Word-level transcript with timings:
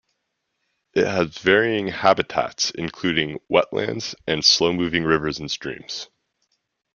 It 0.95 1.05
has 1.05 1.37
varying 1.37 1.89
habitats 1.89 2.71
including 2.71 3.37
wetlands 3.53 4.15
and 4.25 4.43
slow-moving 4.43 5.03
rivers 5.03 5.37
and 5.37 5.51
streams. 5.51 6.09